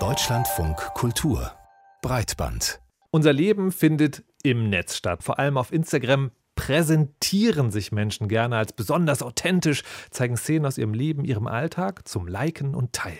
Deutschlandfunk 0.00 0.76
Kultur 0.94 1.52
Breitband. 2.02 2.80
Unser 3.12 3.32
Leben 3.32 3.70
findet 3.70 4.24
im 4.42 4.68
Netz 4.68 4.96
statt, 4.96 5.22
vor 5.22 5.38
allem 5.38 5.56
auf 5.56 5.72
Instagram 5.72 6.32
präsentieren 6.56 7.70
sich 7.70 7.92
Menschen 7.92 8.26
gerne 8.26 8.56
als 8.56 8.72
besonders 8.72 9.22
authentisch, 9.22 9.84
zeigen 10.10 10.36
Szenen 10.36 10.66
aus 10.66 10.76
ihrem 10.76 10.92
Leben, 10.92 11.24
ihrem 11.24 11.46
Alltag 11.46 12.08
zum 12.08 12.26
Liken 12.26 12.74
und 12.74 12.92
Teilen. 12.92 13.16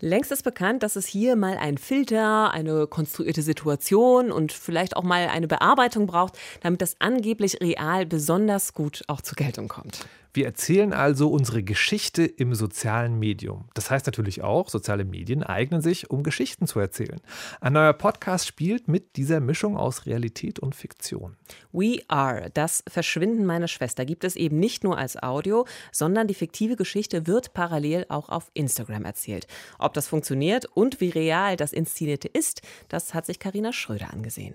Längst 0.00 0.32
ist 0.32 0.42
bekannt, 0.42 0.82
dass 0.82 0.96
es 0.96 1.06
hier 1.06 1.36
mal 1.36 1.56
einen 1.56 1.78
Filter, 1.78 2.50
eine 2.50 2.88
konstruierte 2.88 3.42
Situation 3.42 4.32
und 4.32 4.50
vielleicht 4.50 4.96
auch 4.96 5.04
mal 5.04 5.28
eine 5.28 5.46
Bearbeitung 5.46 6.08
braucht, 6.08 6.36
damit 6.60 6.82
das 6.82 6.96
angeblich 7.00 7.60
real 7.60 8.04
besonders 8.04 8.74
gut 8.74 9.04
auch 9.06 9.20
zur 9.20 9.36
Geltung 9.36 9.68
kommt. 9.68 10.08
Wir 10.38 10.46
erzählen 10.46 10.92
also 10.92 11.32
unsere 11.32 11.64
Geschichte 11.64 12.24
im 12.24 12.54
sozialen 12.54 13.18
Medium. 13.18 13.64
Das 13.74 13.90
heißt 13.90 14.06
natürlich 14.06 14.40
auch, 14.44 14.68
soziale 14.68 15.04
Medien 15.04 15.42
eignen 15.42 15.82
sich, 15.82 16.10
um 16.10 16.22
Geschichten 16.22 16.68
zu 16.68 16.78
erzählen. 16.78 17.20
Ein 17.60 17.72
neuer 17.72 17.92
Podcast 17.92 18.46
spielt 18.46 18.86
mit 18.86 19.16
dieser 19.16 19.40
Mischung 19.40 19.76
aus 19.76 20.06
Realität 20.06 20.60
und 20.60 20.76
Fiktion. 20.76 21.36
We 21.72 22.02
Are, 22.06 22.50
das 22.54 22.84
Verschwinden 22.86 23.46
meiner 23.46 23.66
Schwester, 23.66 24.04
gibt 24.04 24.22
es 24.22 24.36
eben 24.36 24.60
nicht 24.60 24.84
nur 24.84 24.96
als 24.96 25.20
Audio, 25.20 25.66
sondern 25.90 26.28
die 26.28 26.34
fiktive 26.34 26.76
Geschichte 26.76 27.26
wird 27.26 27.52
parallel 27.52 28.06
auch 28.08 28.28
auf 28.28 28.52
Instagram 28.54 29.06
erzählt. 29.06 29.48
Ob 29.80 29.92
das 29.92 30.06
funktioniert 30.06 30.66
und 30.66 31.00
wie 31.00 31.10
real 31.10 31.56
das 31.56 31.72
Inszenierte 31.72 32.28
ist, 32.28 32.62
das 32.88 33.12
hat 33.12 33.26
sich 33.26 33.40
Karina 33.40 33.72
Schröder 33.72 34.12
angesehen. 34.12 34.54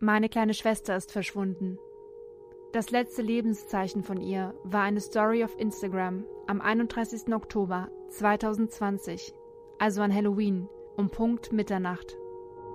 Meine 0.00 0.28
kleine 0.28 0.52
Schwester 0.52 0.94
ist 0.98 1.12
verschwunden. 1.12 1.78
Das 2.76 2.90
letzte 2.90 3.22
Lebenszeichen 3.22 4.02
von 4.02 4.20
ihr 4.20 4.52
war 4.62 4.82
eine 4.82 5.00
Story 5.00 5.42
auf 5.42 5.58
Instagram 5.58 6.26
am 6.46 6.60
31. 6.60 7.32
Oktober 7.32 7.88
2020, 8.10 9.32
also 9.78 10.02
an 10.02 10.14
Halloween, 10.14 10.68
um 10.94 11.08
Punkt 11.08 11.54
Mitternacht. 11.54 12.18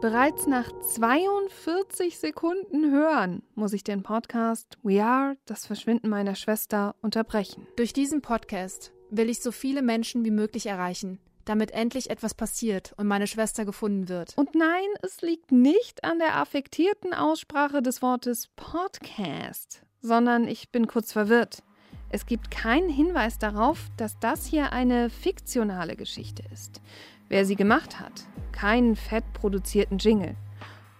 Bereits 0.01 0.47
nach 0.47 0.71
42 0.71 2.17
Sekunden 2.17 2.89
hören 2.89 3.43
muss 3.53 3.73
ich 3.73 3.83
den 3.83 4.01
Podcast 4.01 4.79
We 4.81 5.03
Are, 5.03 5.37
das 5.45 5.67
Verschwinden 5.67 6.09
meiner 6.09 6.33
Schwester 6.33 6.95
unterbrechen. 7.03 7.67
Durch 7.75 7.93
diesen 7.93 8.23
Podcast 8.23 8.93
will 9.11 9.29
ich 9.29 9.39
so 9.39 9.51
viele 9.51 9.83
Menschen 9.83 10.25
wie 10.25 10.31
möglich 10.31 10.65
erreichen, 10.65 11.19
damit 11.45 11.69
endlich 11.75 12.09
etwas 12.09 12.33
passiert 12.33 12.95
und 12.97 13.05
meine 13.05 13.27
Schwester 13.27 13.65
gefunden 13.65 14.09
wird. 14.09 14.35
Und 14.35 14.55
nein, 14.55 14.87
es 15.03 15.21
liegt 15.21 15.51
nicht 15.51 16.03
an 16.03 16.17
der 16.17 16.37
affektierten 16.37 17.13
Aussprache 17.13 17.83
des 17.83 18.01
Wortes 18.01 18.47
Podcast, 18.55 19.83
sondern 20.01 20.47
ich 20.47 20.69
bin 20.71 20.87
kurz 20.87 21.11
verwirrt. 21.11 21.63
Es 22.09 22.25
gibt 22.25 22.51
keinen 22.51 22.89
Hinweis 22.89 23.37
darauf, 23.37 23.89
dass 23.95 24.19
das 24.19 24.45
hier 24.45 24.73
eine 24.73 25.09
fiktionale 25.09 25.95
Geschichte 25.95 26.43
ist. 26.51 26.81
Wer 27.29 27.45
sie 27.45 27.55
gemacht 27.55 27.99
hat, 27.99 28.25
keinen 28.51 28.97
fett 28.97 29.23
produzierten 29.33 29.97
Jingle. 29.97 30.35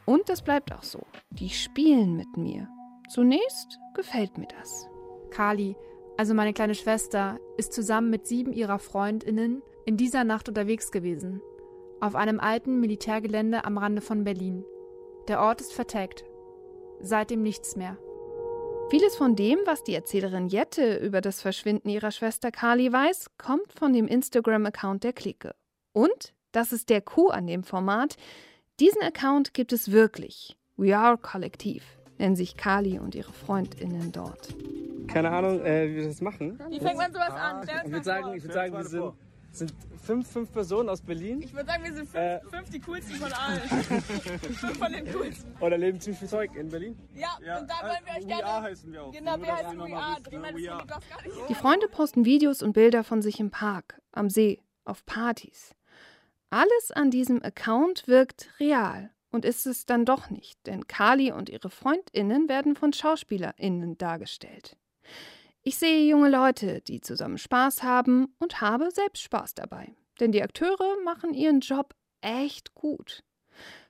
Und 0.05 0.29
das 0.29 0.41
bleibt 0.41 0.71
auch 0.71 0.83
so. 0.83 1.05
Die 1.31 1.49
spielen 1.49 2.15
mit 2.15 2.37
mir. 2.37 2.69
Zunächst 3.09 3.79
gefällt 3.93 4.37
mir 4.37 4.47
das. 4.47 4.87
Kali, 5.31 5.75
also 6.17 6.33
meine 6.33 6.53
kleine 6.53 6.75
Schwester, 6.75 7.39
ist 7.57 7.73
zusammen 7.73 8.09
mit 8.09 8.25
sieben 8.25 8.53
ihrer 8.53 8.79
Freundinnen 8.79 9.61
in 9.85 9.97
dieser 9.97 10.23
Nacht 10.23 10.47
unterwegs 10.47 10.91
gewesen. 10.91 11.41
Auf 11.99 12.15
einem 12.15 12.39
alten 12.39 12.79
Militärgelände 12.79 13.65
am 13.65 13.77
Rande 13.77 14.01
von 14.01 14.23
Berlin. 14.23 14.63
Der 15.27 15.41
Ort 15.41 15.61
ist 15.61 15.73
vertagt. 15.73 16.23
Seitdem 17.01 17.43
nichts 17.43 17.75
mehr. 17.75 17.97
Vieles 18.91 19.15
von 19.15 19.37
dem, 19.37 19.57
was 19.63 19.85
die 19.85 19.95
Erzählerin 19.95 20.49
Jette 20.49 20.97
über 20.97 21.21
das 21.21 21.39
Verschwinden 21.39 21.87
ihrer 21.87 22.11
Schwester 22.11 22.51
Kali 22.51 22.91
weiß, 22.91 23.27
kommt 23.37 23.71
von 23.71 23.93
dem 23.93 24.05
Instagram-Account 24.05 25.05
der 25.05 25.13
Clique. 25.13 25.55
Und, 25.93 26.33
das 26.51 26.73
ist 26.73 26.89
der 26.89 26.99
Coup 26.99 27.31
an 27.31 27.47
dem 27.47 27.63
Format, 27.63 28.17
diesen 28.81 29.01
Account 29.01 29.53
gibt 29.53 29.71
es 29.71 29.93
wirklich. 29.93 30.57
We 30.75 30.97
Are 30.97 31.17
Kollektiv 31.17 31.85
nennen 32.17 32.35
sich 32.35 32.57
Kali 32.57 32.99
und 32.99 33.15
ihre 33.15 33.31
Freundinnen 33.31 34.11
dort. 34.11 34.49
Keine 35.07 35.29
Ahnung, 35.31 35.63
äh, 35.63 35.89
wie 35.89 35.95
wir 35.95 36.07
das 36.07 36.19
machen. 36.19 36.59
Wie 36.69 36.81
fängt 36.81 36.97
man 36.97 37.13
sowas 37.13 37.31
an? 37.31 37.65
Ich 37.85 37.91
würde 37.93 38.03
sagen, 38.03 38.33
ich 38.35 38.43
würd 38.43 38.53
sagen, 38.53 38.73
wir 38.73 38.83
sind, 38.83 39.13
sind 39.51 39.73
fünf, 40.03 40.27
fünf 40.31 40.51
Personen 40.51 40.89
aus 40.89 41.01
Berlin. 41.01 41.41
Ich 41.41 41.53
würde 41.53 41.65
sagen, 41.67 41.83
wir 41.83 41.93
sind 41.93 42.09
fünf, 42.09 42.15
Äh. 42.15 42.39
fünf 42.49 42.69
die 42.69 42.79
coolsten 42.79 43.15
von 43.15 43.31
allen. 43.33 43.61
fünf 43.69 44.77
von 44.77 44.91
den 44.91 45.11
coolsten. 45.13 45.55
Oder 45.59 45.77
leben 45.77 45.99
ziemlich 45.99 46.19
viel 46.19 46.27
Zeug 46.29 46.55
in 46.55 46.69
Berlin. 46.69 46.97
Ja, 47.13 47.35
und 47.59 47.69
da 47.69 47.75
wollen 47.83 47.97
wir 48.05 48.13
euch 48.17 48.27
We 48.27 48.33
Are 48.33 48.41
gerne. 48.43 48.61
heißen 48.67 48.91
wir 48.93 49.03
auch. 49.03 49.11
Genau, 49.11 49.37
wir 49.39 49.55
heißen 49.55 49.77
We 49.79 49.95
Are. 49.95 50.21
ne? 50.21 50.49
ist 50.49 50.55
We 50.65 50.71
Are. 50.71 50.87
das 50.87 51.09
gar 51.09 51.21
nicht. 51.21 51.49
Die 51.49 51.55
Freunde 51.55 51.87
posten 51.87 52.25
Videos 52.25 52.61
und 52.63 52.73
Bilder 52.73 53.03
von 53.03 53.21
sich 53.21 53.39
im 53.39 53.51
Park, 53.51 54.01
am 54.11 54.29
See, 54.29 54.59
auf 54.85 55.05
Partys. 55.05 55.75
Alles 56.49 56.91
an 56.91 57.11
diesem 57.11 57.41
Account 57.43 58.07
wirkt 58.07 58.49
real 58.59 59.11
und 59.31 59.45
ist 59.45 59.65
es 59.65 59.85
dann 59.85 60.03
doch 60.05 60.29
nicht, 60.29 60.65
denn 60.67 60.87
Kali 60.87 61.31
und 61.31 61.47
ihre 61.49 61.69
Freundinnen 61.69 62.49
werden 62.49 62.75
von 62.75 62.91
Schauspielerinnen 62.91 63.97
dargestellt. 63.97 64.75
Ich 65.63 65.77
sehe 65.77 66.09
junge 66.09 66.29
Leute, 66.29 66.81
die 66.81 67.01
zusammen 67.01 67.37
Spaß 67.37 67.83
haben 67.83 68.33
und 68.39 68.61
habe 68.61 68.89
selbst 68.89 69.21
Spaß 69.21 69.53
dabei, 69.53 69.93
denn 70.19 70.31
die 70.31 70.41
Akteure 70.41 70.97
machen 71.03 71.35
ihren 71.35 71.59
Job 71.59 71.93
echt 72.21 72.73
gut. 72.73 73.23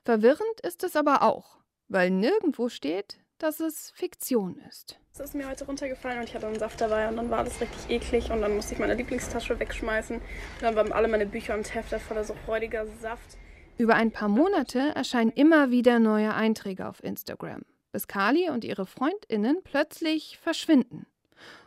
Verwirrend 0.04 0.60
ist 0.62 0.84
es 0.84 0.96
aber 0.96 1.22
auch, 1.22 1.60
weil 1.88 2.10
nirgendwo 2.10 2.68
steht, 2.68 3.20
dass 3.38 3.58
es 3.58 3.90
Fiktion 3.92 4.58
ist. 4.68 4.98
Es 5.14 5.20
ist 5.20 5.34
mir 5.34 5.48
heute 5.48 5.64
runtergefallen 5.64 6.18
und 6.18 6.28
ich 6.28 6.34
hatte 6.34 6.46
einen 6.46 6.58
Saft 6.58 6.78
dabei 6.78 7.08
und 7.08 7.16
dann 7.16 7.30
war 7.30 7.42
das 7.42 7.58
richtig 7.58 7.88
eklig 7.88 8.30
und 8.30 8.42
dann 8.42 8.54
musste 8.54 8.74
ich 8.74 8.78
meine 8.78 8.94
Lieblingstasche 8.94 9.58
wegschmeißen. 9.58 10.16
Und 10.16 10.62
dann 10.62 10.76
waren 10.76 10.92
alle 10.92 11.08
meine 11.08 11.26
Bücher 11.26 11.54
und 11.54 11.74
Hefte 11.74 11.98
voller 11.98 12.24
so 12.24 12.36
räudiger 12.46 12.86
Saft. 13.00 13.38
Über 13.78 13.94
ein 13.94 14.10
paar 14.10 14.28
Monate 14.28 14.92
erscheinen 14.94 15.32
immer 15.32 15.70
wieder 15.70 15.98
neue 15.98 16.34
Einträge 16.34 16.86
auf 16.86 17.02
Instagram, 17.02 17.62
bis 17.92 18.06
Kali 18.06 18.50
und 18.50 18.62
ihre 18.62 18.84
Freundinnen 18.84 19.58
plötzlich 19.64 20.38
verschwinden. 20.38 21.06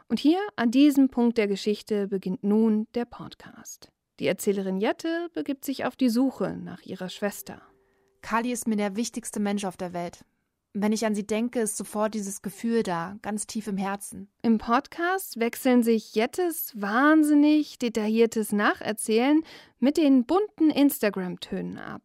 Und 0.08 0.20
hier, 0.20 0.40
an 0.56 0.70
diesem 0.70 1.10
Punkt 1.10 1.38
der 1.38 1.48
Geschichte, 1.48 2.08
beginnt 2.08 2.44
nun 2.44 2.88
der 2.94 3.06
Podcast. 3.06 3.90
Die 4.20 4.28
Erzählerin 4.28 4.78
Jette 4.78 5.30
begibt 5.34 5.66
sich 5.66 5.84
auf 5.86 5.96
die 5.96 6.10
Suche 6.10 6.56
nach 6.56 6.82
ihrer 6.84 7.10
Schwester. 7.10 7.62
Kali 8.22 8.52
ist 8.52 8.68
mir 8.68 8.76
der 8.76 8.96
wichtigste 8.96 9.40
Mensch 9.40 9.66
auf 9.66 9.78
der 9.78 9.94
Welt. 9.94 10.24
Wenn 10.74 10.92
ich 10.92 11.06
an 11.06 11.16
sie 11.16 11.26
denke, 11.26 11.62
ist 11.62 11.78
sofort 11.78 12.14
dieses 12.14 12.42
Gefühl 12.42 12.84
da, 12.84 13.18
ganz 13.22 13.48
tief 13.48 13.68
im 13.68 13.78
Herzen. 13.78 14.30
Im 14.42 14.58
Podcast 14.58 15.40
wechseln 15.40 15.84
sich 15.84 16.14
Jettes 16.16 16.74
wahnsinnig 16.76 17.80
detailliertes 17.80 18.52
Nacherzählen 18.52 19.42
mit 19.80 19.98
den 19.98 20.26
bunten 20.26 20.70
Instagram-Tönen 20.70 21.78
ab. 21.78 22.02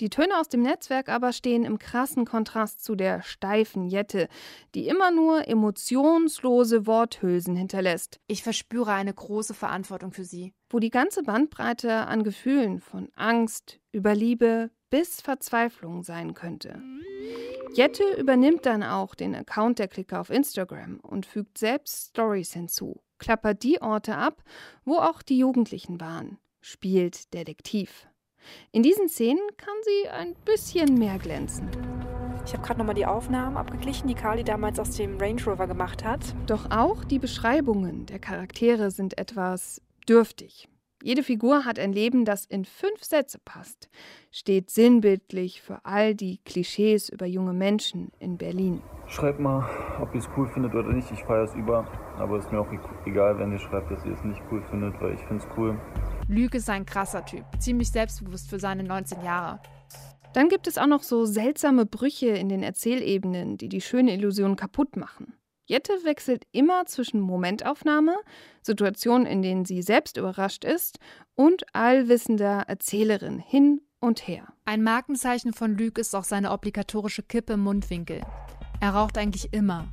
Die 0.00 0.08
Töne 0.08 0.40
aus 0.40 0.48
dem 0.48 0.62
Netzwerk 0.62 1.10
aber 1.10 1.30
stehen 1.32 1.62
im 1.64 1.78
krassen 1.78 2.24
Kontrast 2.24 2.82
zu 2.82 2.96
der 2.96 3.20
steifen 3.20 3.84
Jette, 3.84 4.28
die 4.74 4.88
immer 4.88 5.10
nur 5.10 5.46
emotionslose 5.46 6.86
Worthülsen 6.86 7.54
hinterlässt, 7.54 8.18
Ich 8.26 8.42
verspüre 8.42 8.92
eine 8.92 9.12
große 9.12 9.52
Verantwortung 9.52 10.12
für 10.12 10.24
sie. 10.24 10.54
wo 10.72 10.78
die 10.78 10.90
ganze 10.90 11.24
Bandbreite 11.24 12.06
an 12.06 12.22
Gefühlen 12.22 12.78
von 12.78 13.08
Angst 13.16 13.80
über 13.90 14.14
Liebe 14.14 14.70
bis 14.88 15.20
Verzweiflung 15.20 16.04
sein 16.04 16.32
könnte. 16.32 16.80
Jette 17.74 18.04
übernimmt 18.16 18.66
dann 18.66 18.84
auch 18.84 19.16
den 19.16 19.34
Account 19.34 19.80
der 19.80 19.88
Clique 19.88 20.18
auf 20.18 20.30
Instagram 20.30 21.00
und 21.00 21.26
fügt 21.26 21.58
selbst 21.58 22.10
Stories 22.10 22.52
hinzu, 22.52 23.02
klappert 23.18 23.64
die 23.64 23.82
Orte 23.82 24.16
ab, 24.16 24.44
wo 24.84 24.94
auch 24.94 25.22
die 25.22 25.38
Jugendlichen 25.38 26.00
waren, 26.00 26.38
spielt 26.60 27.34
Detektiv. 27.34 28.06
In 28.72 28.82
diesen 28.82 29.08
Szenen 29.08 29.40
kann 29.56 29.74
sie 29.82 30.08
ein 30.08 30.34
bisschen 30.44 30.98
mehr 30.98 31.18
glänzen. 31.18 31.68
Ich 32.46 32.52
habe 32.54 32.62
gerade 32.64 32.78
nochmal 32.78 32.94
die 32.94 33.06
Aufnahmen 33.06 33.56
abgeglichen, 33.56 34.08
die 34.08 34.14
Carly 34.14 34.44
damals 34.44 34.78
aus 34.80 34.96
dem 34.96 35.18
Range 35.18 35.42
Rover 35.44 35.66
gemacht 35.66 36.04
hat. 36.04 36.20
Doch 36.46 36.70
auch 36.70 37.04
die 37.04 37.18
Beschreibungen 37.18 38.06
der 38.06 38.18
Charaktere 38.18 38.90
sind 38.90 39.18
etwas 39.18 39.82
dürftig. 40.08 40.66
Jede 41.02 41.22
Figur 41.22 41.64
hat 41.64 41.78
ein 41.78 41.94
Leben, 41.94 42.26
das 42.26 42.44
in 42.44 42.66
fünf 42.66 43.02
Sätze 43.02 43.38
passt, 43.42 43.88
steht 44.30 44.68
sinnbildlich 44.68 45.62
für 45.62 45.78
all 45.84 46.14
die 46.14 46.40
Klischees 46.44 47.08
über 47.08 47.24
junge 47.24 47.54
Menschen 47.54 48.10
in 48.18 48.36
Berlin. 48.36 48.82
Schreibt 49.06 49.40
mal, 49.40 49.66
ob 50.00 50.12
ihr 50.14 50.20
es 50.20 50.28
cool 50.36 50.46
findet 50.48 50.74
oder 50.74 50.92
nicht. 50.92 51.10
Ich 51.10 51.24
feiere 51.24 51.44
es 51.44 51.54
über. 51.54 51.86
Aber 52.18 52.36
es 52.36 52.44
ist 52.44 52.52
mir 52.52 52.60
auch 52.60 52.70
e- 52.70 52.78
egal, 53.08 53.38
wenn 53.38 53.50
ihr 53.50 53.58
schreibt, 53.58 53.90
dass 53.90 54.04
ihr 54.04 54.12
es 54.12 54.22
nicht 54.24 54.42
cool 54.50 54.62
findet, 54.68 55.00
weil 55.00 55.14
ich 55.14 55.20
finde 55.20 55.42
es 55.42 55.48
cool. 55.56 55.78
Lüge 56.30 56.58
ist 56.58 56.70
ein 56.70 56.86
krasser 56.86 57.24
Typ, 57.24 57.44
ziemlich 57.58 57.90
selbstbewusst 57.90 58.48
für 58.48 58.60
seine 58.60 58.84
19 58.84 59.22
Jahre. 59.24 59.60
Dann 60.32 60.48
gibt 60.48 60.68
es 60.68 60.78
auch 60.78 60.86
noch 60.86 61.02
so 61.02 61.24
seltsame 61.24 61.86
Brüche 61.86 62.28
in 62.28 62.48
den 62.48 62.62
Erzählebenen, 62.62 63.56
die 63.56 63.68
die 63.68 63.80
schöne 63.80 64.14
Illusion 64.14 64.54
kaputt 64.54 64.96
machen. 64.96 65.34
Jette 65.66 65.92
wechselt 66.04 66.44
immer 66.52 66.86
zwischen 66.86 67.20
Momentaufnahme, 67.20 68.14
Situationen, 68.62 69.26
in 69.26 69.42
denen 69.42 69.64
sie 69.64 69.82
selbst 69.82 70.16
überrascht 70.16 70.64
ist, 70.64 71.00
und 71.34 71.64
allwissender 71.74 72.64
Erzählerin 72.68 73.40
hin 73.40 73.80
und 73.98 74.26
her. 74.26 74.52
Ein 74.64 74.84
Markenzeichen 74.84 75.52
von 75.52 75.76
Lüg 75.76 75.98
ist 75.98 76.14
auch 76.14 76.24
seine 76.24 76.52
obligatorische 76.52 77.24
Kippe 77.24 77.54
im 77.54 77.60
Mundwinkel. 77.60 78.20
Er 78.80 78.90
raucht 78.90 79.18
eigentlich 79.18 79.52
immer. 79.52 79.88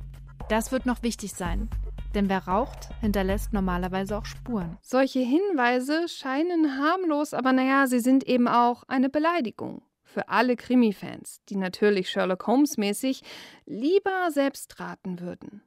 Das 0.48 0.70
wird 0.70 0.86
noch 0.86 1.02
wichtig 1.02 1.32
sein. 1.32 1.68
Denn 2.14 2.28
wer 2.28 2.46
raucht, 2.46 2.88
hinterlässt 3.00 3.52
normalerweise 3.52 4.16
auch 4.16 4.24
Spuren. 4.24 4.78
Solche 4.80 5.20
Hinweise 5.20 6.08
scheinen 6.08 6.78
harmlos, 6.78 7.34
aber 7.34 7.52
naja, 7.52 7.86
sie 7.86 8.00
sind 8.00 8.24
eben 8.24 8.48
auch 8.48 8.84
eine 8.88 9.08
Beleidigung. 9.08 9.82
Für 10.04 10.28
alle 10.28 10.56
Krimi-Fans, 10.56 11.42
die 11.50 11.56
natürlich 11.56 12.08
Sherlock 12.08 12.46
Holmes-mäßig 12.46 13.22
lieber 13.66 14.30
selbst 14.30 14.80
raten 14.80 15.20
würden. 15.20 15.62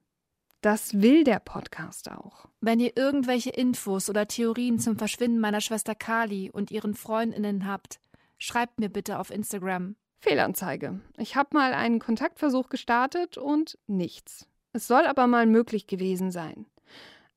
Das 0.62 1.02
will 1.02 1.24
der 1.24 1.40
Podcast 1.40 2.12
auch. 2.12 2.48
Wenn 2.60 2.80
ihr 2.80 2.96
irgendwelche 2.96 3.50
Infos 3.50 4.10
oder 4.10 4.28
Theorien 4.28 4.80
zum 4.80 4.98
Verschwinden 4.98 5.40
meiner 5.40 5.62
Schwester 5.62 5.96
Kali 5.96 6.52
und 6.52 6.70
ihren 6.70 6.94
Freundinnen 6.94 7.68
habt, 7.68 8.00
schreibt 8.38 8.80
mir 8.80 8.90
bitte 8.90 9.20
auf 9.20 9.32
Instagram. 9.32 9.96
Fehlanzeige. 10.20 11.02
Ich 11.18 11.36
habe 11.36 11.50
mal 11.54 11.74
einen 11.74 12.00
Kontaktversuch 12.00 12.70
gestartet 12.70 13.38
und 13.38 13.80
nichts. 13.88 14.48
Es 14.74 14.88
soll 14.88 15.06
aber 15.06 15.28
mal 15.28 15.46
möglich 15.46 15.88
gewesen 15.88 16.32
sein. 16.32 16.66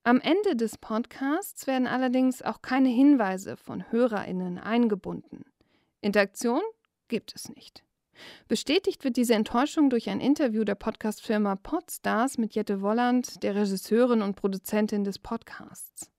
Am 0.04 0.20
Ende 0.20 0.54
des 0.54 0.76
Podcasts 0.78 1.66
werden 1.66 1.86
allerdings 1.86 2.42
auch 2.42 2.60
keine 2.62 2.90
Hinweise 2.90 3.56
von 3.56 3.90
Hörerinnen 3.90 4.58
eingebunden. 4.58 5.44
Interaktion 6.00 6.60
gibt 7.08 7.34
es 7.34 7.48
nicht. 7.48 7.84
Bestätigt 8.46 9.02
wird 9.04 9.16
diese 9.16 9.34
Enttäuschung 9.34 9.90
durch 9.90 10.08
ein 10.08 10.20
Interview 10.20 10.64
der 10.64 10.74
Podcastfirma 10.74 11.56
Podstars 11.56 12.38
mit 12.38 12.54
Jette 12.54 12.80
Wolland, 12.80 13.42
der 13.42 13.54
Regisseurin 13.54 14.22
und 14.22 14.36
Produzentin 14.36 15.04
des 15.04 15.18
Podcasts. 15.18 16.10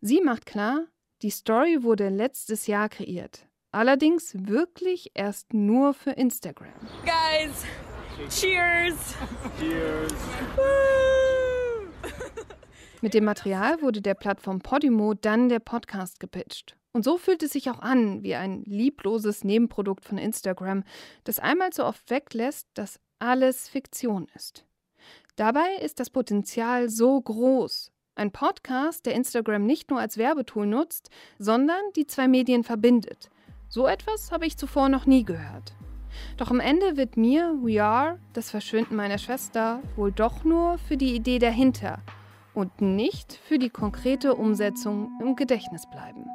Sie 0.00 0.20
macht 0.20 0.46
klar, 0.46 0.86
die 1.22 1.30
Story 1.30 1.82
wurde 1.82 2.08
letztes 2.08 2.66
Jahr 2.66 2.88
kreiert. 2.88 3.46
Allerdings 3.70 4.34
wirklich 4.46 5.12
erst 5.14 5.54
nur 5.54 5.94
für 5.94 6.10
Instagram. 6.10 6.74
Guys, 7.04 7.64
cheers! 8.28 9.16
Cheers! 9.58 10.12
Mit 13.00 13.14
dem 13.14 13.24
Material 13.24 13.82
wurde 13.82 14.00
der 14.00 14.14
Plattform 14.14 14.60
Podimo 14.60 15.14
dann 15.14 15.48
der 15.48 15.58
Podcast 15.58 16.20
gepitcht. 16.20 16.76
Und 16.92 17.04
so 17.04 17.18
fühlt 17.18 17.42
es 17.42 17.52
sich 17.52 17.70
auch 17.70 17.80
an 17.80 18.22
wie 18.22 18.34
ein 18.34 18.62
liebloses 18.64 19.44
Nebenprodukt 19.44 20.04
von 20.04 20.18
Instagram, 20.18 20.84
das 21.24 21.38
einmal 21.38 21.72
so 21.72 21.84
oft 21.84 22.08
weglässt, 22.10 22.68
dass 22.74 23.00
alles 23.18 23.68
Fiktion 23.68 24.28
ist. 24.34 24.64
Dabei 25.36 25.76
ist 25.80 25.98
das 26.00 26.10
Potenzial 26.10 26.90
so 26.90 27.20
groß. 27.20 27.90
Ein 28.14 28.30
Podcast, 28.30 29.06
der 29.06 29.14
Instagram 29.14 29.64
nicht 29.64 29.90
nur 29.90 29.98
als 29.98 30.18
Werbetool 30.18 30.66
nutzt, 30.66 31.08
sondern 31.38 31.80
die 31.96 32.06
zwei 32.06 32.28
Medien 32.28 32.62
verbindet. 32.62 33.30
So 33.68 33.86
etwas 33.86 34.30
habe 34.30 34.46
ich 34.46 34.58
zuvor 34.58 34.90
noch 34.90 35.06
nie 35.06 35.24
gehört. 35.24 35.72
Doch 36.36 36.50
am 36.50 36.60
Ende 36.60 36.96
wird 36.96 37.16
mir 37.16 37.56
We 37.62 37.82
Are, 37.82 38.18
das 38.32 38.50
Verschwinden 38.50 38.96
meiner 38.96 39.18
Schwester, 39.18 39.80
wohl 39.96 40.12
doch 40.12 40.44
nur 40.44 40.78
für 40.78 40.96
die 40.96 41.14
Idee 41.14 41.38
dahinter 41.38 41.98
und 42.54 42.80
nicht 42.80 43.32
für 43.32 43.58
die 43.58 43.70
konkrete 43.70 44.34
Umsetzung 44.34 45.10
im 45.20 45.36
Gedächtnis 45.36 45.88
bleiben. 45.90 46.26